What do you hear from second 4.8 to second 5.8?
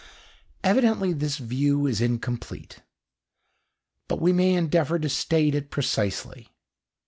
to state it